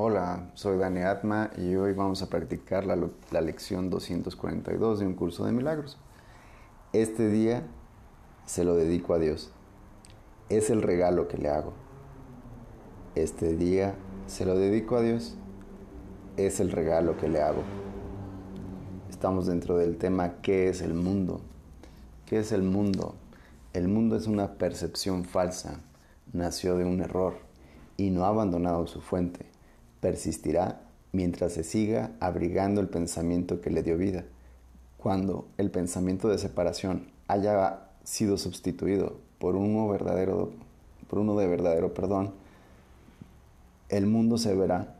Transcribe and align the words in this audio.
Hola, 0.00 0.48
soy 0.54 0.78
Dani 0.78 1.00
Atma 1.00 1.50
y 1.56 1.74
hoy 1.74 1.92
vamos 1.92 2.22
a 2.22 2.30
practicar 2.30 2.84
la, 2.86 3.40
lección 3.40 3.90
242 3.90 5.00
de 5.00 5.06
un 5.08 5.14
curso 5.14 5.44
de 5.44 5.50
milagros. 5.50 5.98
Este 6.92 7.28
día 7.28 7.64
se 8.46 8.62
lo 8.62 8.76
dedico 8.76 9.12
a 9.12 9.18
Dios. 9.18 9.50
Es 10.50 10.70
el 10.70 10.82
regalo 10.82 11.26
que 11.26 11.36
le 11.36 11.48
hago. 11.48 11.72
Este 13.16 13.56
día 13.56 13.96
se 14.28 14.44
lo 14.44 14.56
dedico 14.56 14.94
a 14.94 15.00
Dios. 15.00 15.36
Es 16.36 16.60
el 16.60 16.70
regalo 16.70 17.16
que 17.16 17.28
le 17.28 17.42
hago. 17.42 17.64
Estamos 19.10 19.48
dentro 19.48 19.78
del 19.78 19.96
tema 19.96 20.40
¿qué 20.42 20.68
es 20.68 20.80
el 20.80 20.94
mundo? 20.94 21.40
¿Qué 22.24 22.38
es 22.38 22.52
el 22.52 22.62
mundo? 22.62 23.16
El 23.72 23.88
mundo 23.88 24.14
es 24.14 24.28
una 24.28 24.58
percepción 24.58 25.24
falsa. 25.24 25.80
Nació 26.32 26.76
de 26.76 26.84
un 26.84 27.00
error 27.00 27.34
y 27.96 28.10
no 28.10 28.24
ha 28.26 28.28
abandonado 28.28 28.86
su 28.86 29.00
fuente. 29.00 29.57
Persistirá 30.00 30.82
mientras 31.12 31.52
se 31.52 31.64
siga 31.64 32.12
abrigando 32.20 32.80
el 32.80 32.88
pensamiento 32.88 33.60
que 33.60 33.70
le 33.70 33.82
dio 33.82 33.96
vida. 33.96 34.24
Cuando 34.96 35.48
el 35.56 35.70
pensamiento 35.70 36.28
de 36.28 36.38
separación 36.38 37.10
haya 37.28 37.90
sido 38.04 38.36
sustituido 38.36 39.18
por 39.38 39.56
uno 39.56 39.88
verdadero 39.88 40.52
por 41.08 41.18
uno 41.18 41.36
de 41.36 41.48
verdadero 41.48 41.94
perdón, 41.94 42.34
el 43.88 44.06
mundo 44.06 44.36
se 44.36 44.54
verá 44.54 44.96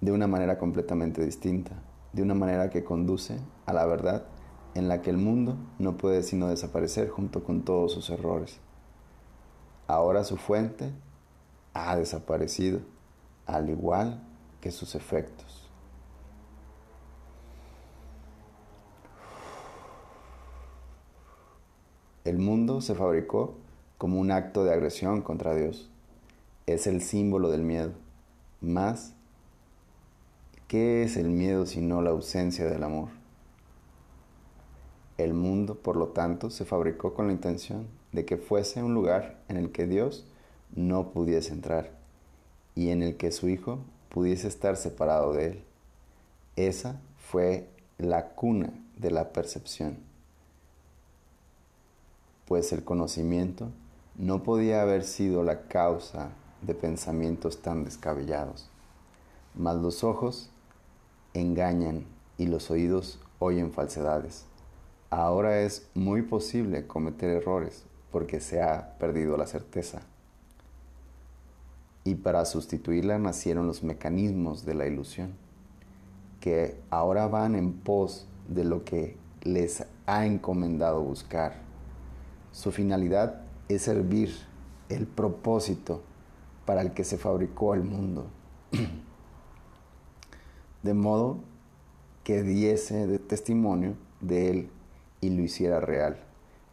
de 0.00 0.12
una 0.12 0.26
manera 0.26 0.58
completamente 0.58 1.24
distinta, 1.24 1.72
de 2.12 2.22
una 2.22 2.34
manera 2.34 2.70
que 2.70 2.84
conduce 2.84 3.38
a 3.66 3.72
la 3.72 3.86
verdad 3.86 4.24
en 4.74 4.88
la 4.88 5.00
que 5.00 5.10
el 5.10 5.16
mundo 5.16 5.56
no 5.78 5.96
puede 5.96 6.22
sino 6.22 6.48
desaparecer 6.48 7.08
junto 7.08 7.42
con 7.42 7.62
todos 7.62 7.92
sus 7.92 8.10
errores. 8.10 8.60
Ahora 9.86 10.22
su 10.24 10.36
fuente 10.36 10.92
ha 11.72 11.96
desaparecido, 11.96 12.80
al 13.46 13.70
igual 13.70 14.22
que 14.60 14.70
sus 14.70 14.94
efectos. 14.94 15.68
El 22.24 22.38
mundo 22.38 22.82
se 22.82 22.94
fabricó 22.94 23.54
como 23.96 24.20
un 24.20 24.30
acto 24.30 24.62
de 24.62 24.72
agresión 24.72 25.22
contra 25.22 25.54
Dios. 25.54 25.88
Es 26.66 26.86
el 26.86 27.00
símbolo 27.00 27.50
del 27.50 27.62
miedo. 27.62 27.92
Más, 28.60 29.14
¿qué 30.66 31.02
es 31.02 31.16
el 31.16 31.30
miedo 31.30 31.64
sino 31.64 32.02
la 32.02 32.10
ausencia 32.10 32.66
del 32.66 32.82
amor? 32.82 33.08
El 35.16 35.32
mundo, 35.32 35.76
por 35.76 35.96
lo 35.96 36.08
tanto, 36.08 36.50
se 36.50 36.64
fabricó 36.64 37.14
con 37.14 37.28
la 37.28 37.32
intención 37.32 37.86
de 38.12 38.24
que 38.24 38.36
fuese 38.36 38.82
un 38.82 38.94
lugar 38.94 39.40
en 39.48 39.56
el 39.56 39.72
que 39.72 39.86
Dios 39.86 40.26
no 40.76 41.10
pudiese 41.10 41.52
entrar 41.52 41.98
y 42.74 42.90
en 42.90 43.02
el 43.02 43.16
que 43.16 43.32
su 43.32 43.48
Hijo 43.48 43.80
pudiese 44.08 44.48
estar 44.48 44.76
separado 44.76 45.32
de 45.32 45.46
él. 45.46 45.64
Esa 46.56 47.00
fue 47.18 47.68
la 47.98 48.30
cuna 48.30 48.72
de 48.96 49.10
la 49.10 49.32
percepción, 49.32 49.98
pues 52.46 52.72
el 52.72 52.84
conocimiento 52.84 53.70
no 54.16 54.42
podía 54.42 54.82
haber 54.82 55.04
sido 55.04 55.44
la 55.44 55.68
causa 55.68 56.30
de 56.62 56.74
pensamientos 56.74 57.62
tan 57.62 57.84
descabellados. 57.84 58.68
Mas 59.54 59.76
los 59.76 60.02
ojos 60.02 60.50
engañan 61.34 62.04
y 62.36 62.46
los 62.46 62.70
oídos 62.70 63.20
oyen 63.38 63.72
falsedades. 63.72 64.44
Ahora 65.10 65.60
es 65.60 65.88
muy 65.94 66.22
posible 66.22 66.86
cometer 66.86 67.30
errores 67.30 67.84
porque 68.10 68.40
se 68.40 68.62
ha 68.62 68.98
perdido 68.98 69.36
la 69.36 69.46
certeza 69.46 70.02
y 72.08 72.14
para 72.14 72.46
sustituirla 72.46 73.18
nacieron 73.18 73.66
los 73.66 73.82
mecanismos 73.82 74.64
de 74.64 74.72
la 74.72 74.86
ilusión, 74.86 75.34
que 76.40 76.80
ahora 76.88 77.28
van 77.28 77.54
en 77.54 77.74
pos 77.74 78.26
de 78.48 78.64
lo 78.64 78.82
que 78.82 79.18
les 79.42 79.84
ha 80.06 80.24
encomendado 80.24 81.02
buscar. 81.02 81.56
Su 82.50 82.72
finalidad 82.72 83.42
es 83.68 83.82
servir 83.82 84.34
el 84.88 85.06
propósito 85.06 86.02
para 86.64 86.80
el 86.80 86.92
que 86.92 87.04
se 87.04 87.18
fabricó 87.18 87.74
el 87.74 87.82
mundo, 87.82 88.28
de 90.82 90.94
modo 90.94 91.40
que 92.24 92.42
diese 92.42 93.18
testimonio 93.18 93.96
de 94.22 94.50
él 94.50 94.70
y 95.20 95.28
lo 95.28 95.42
hiciera 95.42 95.78
real. 95.78 96.16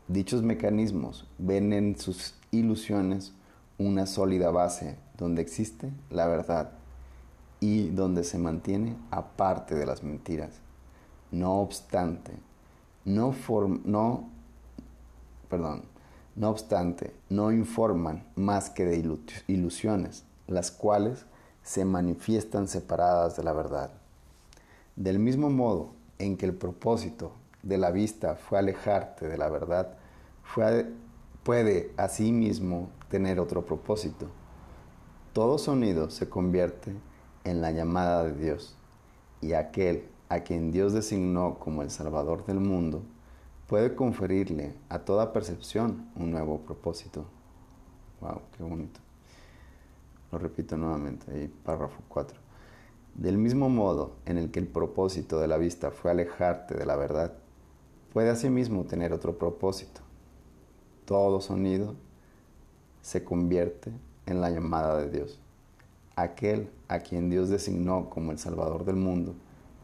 Dichos 0.07 0.43
mecanismos 0.43 1.27
ven 1.37 1.73
en 1.73 1.99
sus 1.99 2.35
ilusiones 2.51 3.33
una 3.77 4.05
sólida 4.05 4.49
base 4.49 5.03
donde 5.17 5.41
existe 5.41 5.91
la 6.09 6.27
verdad 6.27 6.71
y 7.59 7.89
donde 7.89 8.23
se 8.23 8.37
mantiene 8.37 8.95
aparte 9.11 9.75
de 9.75 9.85
las 9.85 10.03
mentiras. 10.03 10.51
No 11.31 11.59
obstante, 11.61 12.31
no, 13.05 13.33
no, 13.85 14.29
perdón, 15.49 15.83
no 16.35 16.49
obstante, 16.49 17.13
no 17.29 17.51
informan 17.51 18.23
más 18.35 18.69
que 18.69 18.85
de 18.85 19.17
ilusiones, 19.47 20.23
las 20.47 20.71
cuales 20.71 21.25
se 21.63 21.85
manifiestan 21.85 22.67
separadas 22.67 23.35
de 23.35 23.43
la 23.43 23.53
verdad. 23.53 23.91
Del 24.95 25.19
mismo 25.19 25.49
modo 25.49 25.91
en 26.19 26.37
que 26.37 26.45
el 26.45 26.53
propósito 26.53 27.31
de 27.63 27.77
la 27.77 27.91
vista 27.91 28.35
fue 28.35 28.59
alejarte 28.59 29.27
de 29.27 29.37
la 29.37 29.49
verdad, 29.49 29.97
fue 30.43 30.87
puede 31.45 31.91
asimismo 31.95 32.89
tener 33.07 33.39
otro 33.39 33.63
propósito. 33.63 34.25
Todo 35.35 35.57
sonido 35.57 36.09
se 36.11 36.29
convierte 36.29 36.95
en 37.43 37.59
la 37.59 37.71
llamada 37.71 38.23
de 38.23 38.31
Dios 38.31 38.77
y 39.41 39.51
aquel 39.51 40.05
a 40.29 40.39
quien 40.39 40.71
Dios 40.71 40.93
designó 40.93 41.59
como 41.59 41.81
el 41.81 41.91
Salvador 41.91 42.45
del 42.45 42.61
mundo 42.61 43.01
puede 43.67 43.95
conferirle 43.95 44.75
a 44.87 44.99
toda 44.99 45.33
percepción 45.33 46.07
un 46.15 46.31
nuevo 46.31 46.59
propósito. 46.59 47.25
Wow, 48.21 48.43
qué 48.55 48.63
bonito. 48.63 49.01
Lo 50.31 50.37
repito 50.37 50.77
nuevamente, 50.77 51.29
ahí 51.29 51.53
párrafo 51.65 52.01
4. 52.07 52.39
Del 53.15 53.37
mismo 53.37 53.67
modo 53.67 54.13
en 54.25 54.37
el 54.37 54.51
que 54.51 54.59
el 54.59 54.67
propósito 54.67 55.41
de 55.41 55.49
la 55.49 55.57
vista 55.57 55.91
fue 55.91 56.11
alejarte 56.11 56.75
de 56.75 56.85
la 56.85 56.95
verdad, 56.95 57.33
puede 58.13 58.29
asimismo 58.29 58.85
tener 58.85 59.11
otro 59.11 59.37
propósito 59.37 59.99
todo 61.03 61.39
sonido 61.41 61.95
se 63.01 63.23
convierte 63.23 63.89
en 63.91 63.99
la 64.33 64.49
llamada 64.49 64.97
de 64.97 65.09
Dios. 65.09 65.39
Aquel 66.15 66.69
a 66.87 66.99
quien 66.99 67.29
Dios 67.29 67.49
designó 67.49 68.09
como 68.09 68.31
el 68.31 68.39
Salvador 68.39 68.85
del 68.85 68.95
mundo 68.95 69.35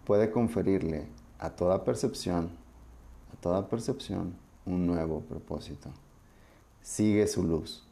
puede 0.06 0.32
conferirle 0.32 1.08
a 1.40 1.52
toda 1.52 1.84
percepción, 1.84 2.50
a 3.34 3.42
toda 3.42 3.68
percepción, 3.68 4.36
un 4.66 4.88
nuevo 4.88 5.22
propósito. 5.22 5.90
Sigue 6.82 7.28
su 7.28 7.44
luz 7.44 7.88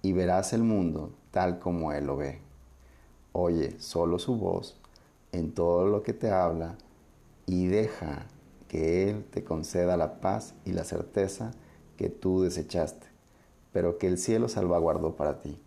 y 0.00 0.12
verás 0.12 0.52
el 0.52 0.62
mundo 0.62 1.12
tal 1.30 1.58
como 1.58 1.92
Él 1.92 2.06
lo 2.06 2.16
ve. 2.16 2.40
Oye 3.32 3.78
solo 3.80 4.18
su 4.18 4.36
voz 4.36 4.76
en 5.32 5.52
todo 5.52 5.86
lo 5.86 6.02
que 6.02 6.12
te 6.12 6.30
habla 6.30 6.76
y 7.46 7.66
deja 7.66 8.26
que 8.68 9.10
Él 9.10 9.24
te 9.24 9.44
conceda 9.44 9.96
la 9.96 10.20
paz 10.20 10.54
y 10.64 10.72
la 10.72 10.84
certeza 10.84 11.50
que 11.96 12.08
tú 12.08 12.42
desechaste, 12.42 13.06
pero 13.72 13.98
que 13.98 14.06
el 14.06 14.18
cielo 14.18 14.48
salvaguardó 14.48 15.16
para 15.16 15.40
ti. 15.40 15.60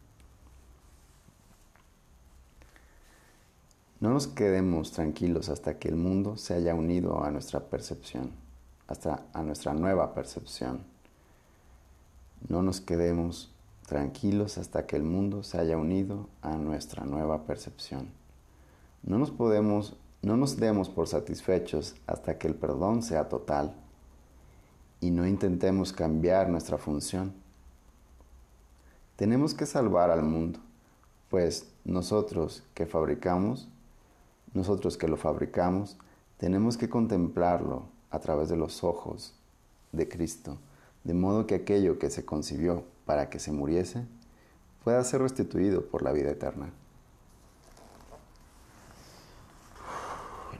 No 4.05 4.13
nos 4.13 4.27
quedemos 4.27 4.91
tranquilos 4.91 5.49
hasta 5.49 5.79
que 5.79 5.87
el 5.87 5.95
mundo 5.95 6.37
se 6.37 6.53
haya 6.53 6.75
unido 6.75 7.23
a 7.23 7.31
nuestra 7.31 7.59
percepción, 7.59 8.33
hasta 8.85 9.25
a 9.33 9.41
nuestra 9.41 9.73
nueva 9.73 10.13
percepción. 10.13 10.83
No 12.47 12.61
nos 12.61 12.81
quedemos 12.81 13.51
tranquilos 13.87 14.59
hasta 14.59 14.85
que 14.85 14.95
el 14.95 15.01
mundo 15.01 15.41
se 15.41 15.57
haya 15.57 15.75
unido 15.75 16.29
a 16.43 16.55
nuestra 16.55 17.03
nueva 17.03 17.47
percepción. 17.47 18.09
No 19.01 19.17
nos 19.17 19.31
podemos 19.31 19.95
no 20.21 20.37
nos 20.37 20.57
demos 20.57 20.87
por 20.87 21.07
satisfechos 21.07 21.95
hasta 22.05 22.37
que 22.37 22.47
el 22.47 22.53
perdón 22.53 23.01
sea 23.01 23.27
total 23.27 23.73
y 25.01 25.09
no 25.09 25.25
intentemos 25.25 25.91
cambiar 25.91 26.47
nuestra 26.47 26.77
función. 26.77 27.33
Tenemos 29.15 29.55
que 29.55 29.65
salvar 29.65 30.11
al 30.11 30.21
mundo, 30.21 30.59
pues 31.31 31.65
nosotros 31.85 32.61
que 32.75 32.85
fabricamos, 32.85 33.67
nosotros 34.55 34.97
que 34.97 35.07
lo 35.07 35.17
fabricamos, 35.17 35.97
tenemos 36.37 36.77
que 36.77 36.89
contemplarlo 36.89 37.83
a 38.09 38.19
través 38.19 38.49
de 38.49 38.57
los 38.57 38.83
ojos 38.83 39.35
de 39.91 40.07
Cristo, 40.07 40.57
de 41.03 41.13
modo 41.13 41.45
que 41.45 41.55
aquello 41.55 41.99
que 41.99 42.09
se 42.09 42.25
concibió 42.25 42.83
para 43.05 43.29
que 43.29 43.39
se 43.39 43.51
muriese 43.51 44.05
pueda 44.83 45.03
ser 45.03 45.21
restituido 45.21 45.85
por 45.85 46.03
la 46.03 46.11
vida 46.11 46.31
eterna. 46.31 46.71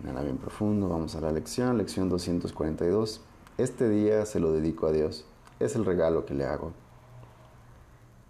Inhala 0.02 0.22
bien 0.24 0.38
profundo, 0.38 0.90
vamos 0.90 1.16
a 1.16 1.22
la 1.22 1.32
lección, 1.32 1.78
lección 1.78 2.10
242. 2.10 3.22
Este 3.58 3.88
día 3.90 4.26
se 4.26 4.40
lo 4.40 4.52
dedico 4.52 4.88
a 4.88 4.92
Dios. 4.92 5.26
Es 5.60 5.76
el 5.76 5.86
regalo 5.86 6.26
que 6.26 6.34
le 6.34 6.46
hago. 6.46 6.74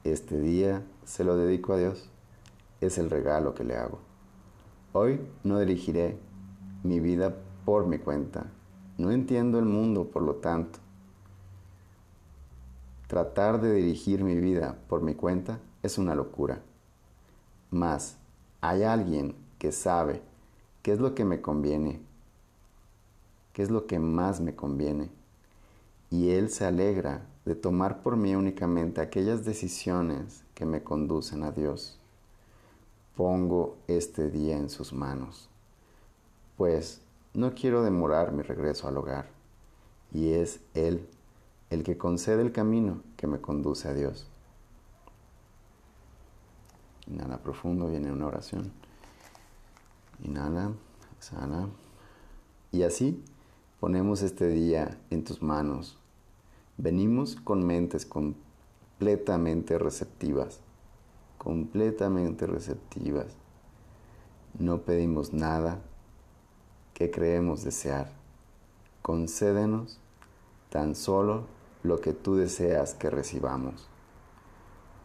Este 0.03 0.39
día 0.39 0.83
se 1.05 1.23
lo 1.23 1.35
dedico 1.35 1.73
a 1.73 1.77
Dios. 1.77 2.07
Es 2.81 2.97
el 2.97 3.09
regalo 3.09 3.55
que 3.55 3.63
le 3.63 3.75
hago. 3.75 3.99
Hoy 4.97 5.19
no 5.43 5.59
dirigiré 5.59 6.17
mi 6.83 7.01
vida 7.01 7.35
por 7.65 7.85
mi 7.85 7.97
cuenta. 7.97 8.45
No 8.97 9.11
entiendo 9.11 9.59
el 9.59 9.65
mundo, 9.65 10.05
por 10.05 10.21
lo 10.21 10.35
tanto. 10.35 10.79
Tratar 13.07 13.59
de 13.59 13.73
dirigir 13.73 14.23
mi 14.23 14.37
vida 14.37 14.77
por 14.87 15.01
mi 15.01 15.13
cuenta 15.13 15.59
es 15.83 15.97
una 15.97 16.15
locura. 16.15 16.61
Mas 17.71 18.15
hay 18.61 18.83
alguien 18.83 19.35
que 19.59 19.73
sabe 19.73 20.21
qué 20.81 20.93
es 20.93 21.01
lo 21.01 21.13
que 21.13 21.25
me 21.25 21.41
conviene, 21.41 21.99
qué 23.51 23.63
es 23.63 23.71
lo 23.71 23.87
que 23.87 23.99
más 23.99 24.39
me 24.39 24.55
conviene. 24.55 25.09
Y 26.09 26.29
Él 26.29 26.49
se 26.49 26.63
alegra 26.63 27.27
de 27.43 27.55
tomar 27.55 28.01
por 28.01 28.15
mí 28.15 28.33
únicamente 28.33 29.01
aquellas 29.01 29.43
decisiones 29.43 30.45
que 30.53 30.65
me 30.65 30.83
conducen 30.83 31.43
a 31.43 31.51
Dios 31.51 31.99
pongo 33.15 33.77
este 33.87 34.29
día 34.29 34.57
en 34.57 34.69
sus 34.69 34.93
manos, 34.93 35.49
pues 36.57 37.01
no 37.33 37.53
quiero 37.53 37.83
demorar 37.83 38.31
mi 38.31 38.43
regreso 38.43 38.87
al 38.87 38.97
hogar, 38.97 39.29
y 40.13 40.33
es 40.33 40.59
Él 40.73 41.07
el 41.69 41.83
que 41.83 41.97
concede 41.97 42.41
el 42.41 42.51
camino 42.51 43.01
que 43.17 43.27
me 43.27 43.41
conduce 43.41 43.87
a 43.87 43.93
Dios. 43.93 44.27
Inhala 47.07 47.37
profundo, 47.39 47.89
viene 47.89 48.11
una 48.11 48.27
oración. 48.27 48.71
Inhala, 50.23 50.71
exhala. 51.17 51.67
Y 52.71 52.83
así 52.83 53.23
ponemos 53.79 54.21
este 54.21 54.47
día 54.47 54.97
en 55.09 55.23
tus 55.23 55.41
manos. 55.41 55.97
Venimos 56.77 57.35
con 57.35 57.65
mentes 57.65 58.05
completamente 58.05 59.77
receptivas 59.77 60.59
completamente 61.45 62.47
receptivas. 62.47 63.27
No 64.57 64.81
pedimos 64.81 65.31
nada 65.31 65.79
que 66.95 67.11
creemos 67.11 67.63
desear. 67.63 68.09
Concédenos 69.03 69.99
tan 70.71 70.95
solo 70.95 71.43
lo 71.83 72.01
que 72.01 72.13
tú 72.13 72.35
deseas 72.35 72.95
que 72.95 73.11
recibamos. 73.11 73.87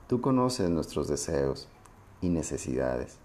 Tú 0.08 0.22
conoces 0.22 0.70
nuestros 0.70 1.08
deseos 1.08 1.68
y 2.22 2.30
necesidades 2.30 3.18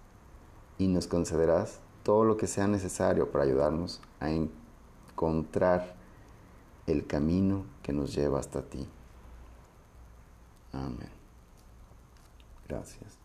y 0.78 0.90
nos 0.90 1.08
concederás 1.08 1.80
todo 2.04 2.26
lo 2.26 2.36
que 2.36 2.48
sea 2.48 2.68
necesario 2.68 3.32
para 3.32 3.46
ayudarnos 3.46 4.02
a 4.20 4.30
encontrar 4.30 5.96
el 6.86 7.08
camino 7.08 7.64
que 7.82 7.94
nos 7.94 8.14
lleva 8.14 8.42
hasta 8.42 8.62
ti. 8.62 8.86
Amén. 10.74 11.15
Gracias. 12.68 13.18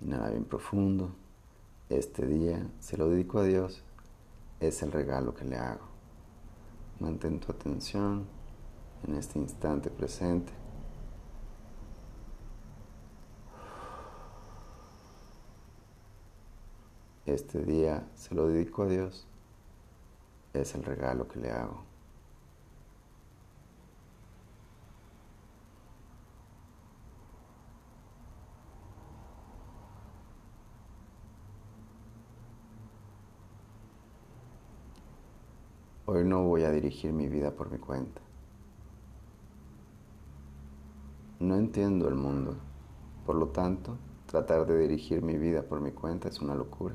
Inhala 0.00 0.30
bien 0.30 0.44
profundo. 0.44 1.14
Este 1.88 2.26
día 2.26 2.66
se 2.80 2.96
lo 2.96 3.08
dedico 3.08 3.38
a 3.38 3.44
Dios. 3.44 3.82
Es 4.60 4.82
el 4.82 4.92
regalo 4.92 5.34
que 5.34 5.44
le 5.44 5.56
hago. 5.56 5.86
Mantén 7.00 7.40
tu 7.40 7.52
atención 7.52 8.26
en 9.06 9.14
este 9.14 9.38
instante 9.38 9.90
presente. 9.90 10.52
Este 17.26 17.64
día 17.64 18.06
se 18.14 18.34
lo 18.34 18.48
dedico 18.48 18.82
a 18.82 18.86
Dios. 18.86 19.26
Es 20.52 20.74
el 20.74 20.84
regalo 20.84 21.26
que 21.28 21.40
le 21.40 21.50
hago. 21.50 21.93
Hoy 36.14 36.24
no 36.24 36.44
voy 36.44 36.62
a 36.62 36.70
dirigir 36.70 37.12
mi 37.12 37.26
vida 37.26 37.50
por 37.50 37.72
mi 37.72 37.78
cuenta. 37.78 38.20
No 41.40 41.56
entiendo 41.56 42.06
el 42.06 42.14
mundo, 42.14 42.54
por 43.26 43.34
lo 43.34 43.48
tanto, 43.48 43.98
tratar 44.26 44.64
de 44.64 44.78
dirigir 44.78 45.22
mi 45.22 45.36
vida 45.36 45.64
por 45.64 45.80
mi 45.80 45.90
cuenta 45.90 46.28
es 46.28 46.40
una 46.40 46.54
locura. 46.54 46.94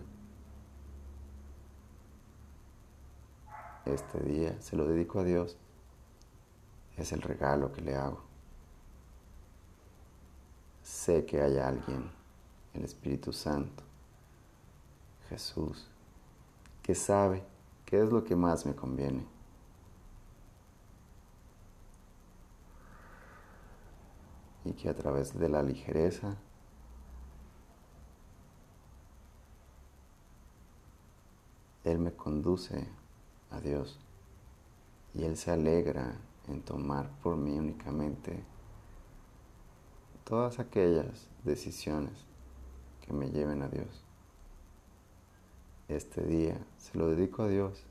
Este 3.83 4.21
día 4.21 4.55
se 4.61 4.77
lo 4.77 4.87
dedico 4.87 5.19
a 5.19 5.25
Dios. 5.25 5.57
Es 6.95 7.11
el 7.11 7.21
regalo 7.21 7.73
que 7.73 7.81
le 7.81 7.97
hago. 7.97 8.21
Sé 10.81 11.25
que 11.25 11.41
hay 11.41 11.57
alguien, 11.57 12.09
el 12.73 12.85
Espíritu 12.85 13.33
Santo, 13.33 13.83
Jesús, 15.27 15.89
que 16.81 16.95
sabe 16.95 17.48
¿Qué 17.89 17.99
es 17.99 18.11
lo 18.11 18.23
que 18.23 18.35
más 18.35 18.67
me 18.67 18.75
conviene? 18.75 19.25
Y 24.63 24.73
que 24.73 24.89
a 24.89 24.93
través 24.93 25.39
de 25.39 25.49
la 25.49 25.63
ligereza 25.63 26.37
Él 31.83 31.97
me 31.97 32.11
conduce 32.11 32.87
a 33.49 33.59
Dios 33.59 33.99
y 35.15 35.23
Él 35.23 35.35
se 35.35 35.49
alegra 35.49 36.15
en 36.47 36.61
tomar 36.61 37.09
por 37.23 37.37
mí 37.37 37.57
únicamente 37.57 38.43
todas 40.25 40.59
aquellas 40.59 41.27
decisiones 41.43 42.23
que 43.01 43.13
me 43.13 43.31
lleven 43.31 43.63
a 43.63 43.67
Dios 43.67 44.05
este 45.89 46.23
día 46.23 46.55
se 46.77 46.97
lo 46.97 47.09
dedico 47.09 47.43
a 47.43 47.47
Dios, 47.47 47.83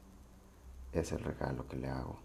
es 0.93 1.13
el 1.13 1.19
regalo 1.19 1.67
que 1.67 1.77
le 1.77 1.89
hago. 1.89 2.19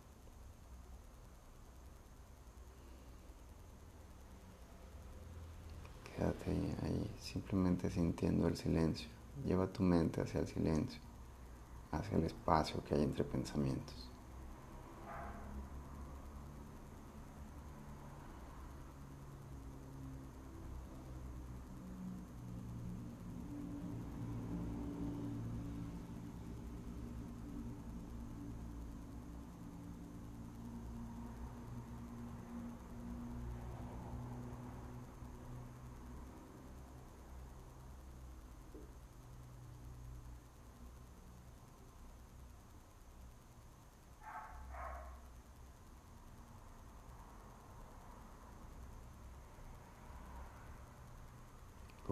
Quédate 6.15 6.51
ahí, 6.83 7.11
simplemente 7.19 7.89
sintiendo 7.89 8.47
el 8.47 8.55
silencio. 8.55 9.09
Lleva 9.45 9.65
tu 9.67 9.81
mente 9.81 10.21
hacia 10.21 10.41
el 10.41 10.47
silencio, 10.47 11.01
hacia 11.91 12.17
el 12.17 12.25
espacio 12.25 12.83
que 12.83 12.93
hay 12.93 13.01
entre 13.01 13.23
pensamientos. 13.23 14.12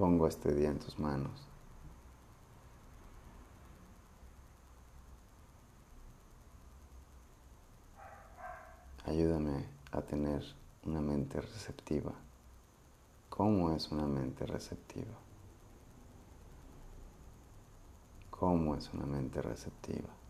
Pongo 0.01 0.25
este 0.25 0.51
día 0.51 0.70
en 0.70 0.79
tus 0.79 0.98
manos. 0.98 1.48
Ayúdame 9.05 9.63
a 9.91 10.01
tener 10.01 10.41
una 10.86 11.01
mente 11.01 11.39
receptiva. 11.39 12.13
¿Cómo 13.29 13.75
es 13.75 13.91
una 13.91 14.08
mente 14.08 14.48
receptiva? 14.48 15.13
¿Cómo 18.31 18.75
es 18.75 18.91
una 18.96 19.05
mente 19.05 19.39
receptiva? 19.39 20.21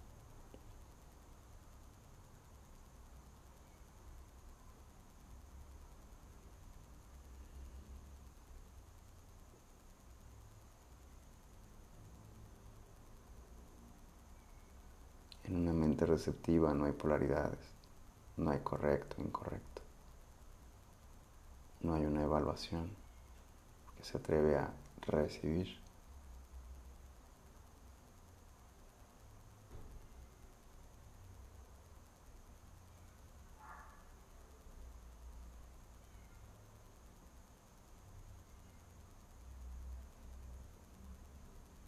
Receptiva 16.05 16.73
no 16.73 16.85
hay 16.85 16.93
polaridades, 16.93 17.59
no 18.37 18.51
hay 18.51 18.59
correcto, 18.59 19.21
incorrecto. 19.21 19.81
No 21.81 21.95
hay 21.95 22.05
una 22.05 22.23
evaluación 22.23 22.89
que 23.97 24.03
se 24.03 24.17
atreve 24.17 24.57
a 24.57 24.71
recibir. 25.07 25.79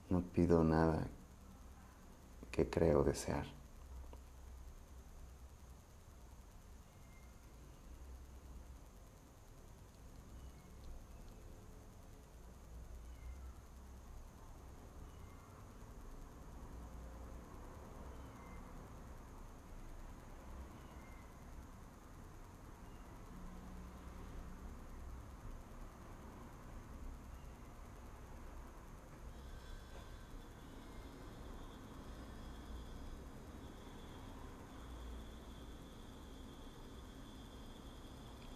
No 0.10 0.22
pido 0.22 0.63
nada 0.63 1.08
que 2.51 2.70
creo 2.70 3.03
desear. 3.03 3.62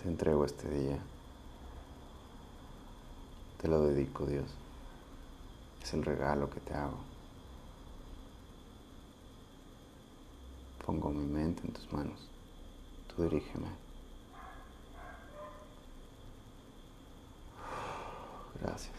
Entrego 0.08 0.46
este 0.46 0.70
día. 0.70 0.98
Te 3.62 3.68
lo 3.68 3.82
dedico, 3.82 4.26
Dios. 4.26 4.46
Es 5.84 5.94
el 5.94 6.06
regalo 6.06 6.50
que 6.50 6.62
te 6.62 6.74
hago. 6.74 6.98
Pongo 10.86 11.10
mi 11.10 11.26
mente 11.26 11.62
en 11.68 11.74
tus 11.74 11.92
manos. 11.92 12.30
Tú 13.14 13.24
dirígeme. 13.24 13.68
Gracias. 18.62 18.96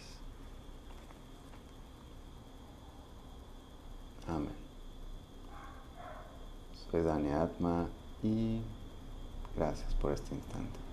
Amén. 4.27 4.53
Soy 6.91 7.03
Dani 7.03 7.31
Atma 7.31 7.89
y 8.23 8.61
gracias 9.57 9.95
por 9.95 10.13
este 10.13 10.35
instante. 10.35 10.88